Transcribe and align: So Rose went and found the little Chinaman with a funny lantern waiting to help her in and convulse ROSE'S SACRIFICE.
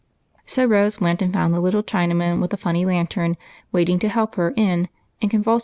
So 0.47 0.65
Rose 0.65 0.99
went 0.99 1.21
and 1.21 1.31
found 1.31 1.53
the 1.53 1.59
little 1.59 1.83
Chinaman 1.83 2.41
with 2.41 2.51
a 2.53 2.57
funny 2.57 2.85
lantern 2.85 3.37
waiting 3.71 3.99
to 3.99 4.09
help 4.09 4.33
her 4.33 4.51
in 4.57 4.89
and 5.21 5.29
convulse 5.29 5.29
ROSE'S 5.29 5.29
SACRIFICE. 5.29 5.59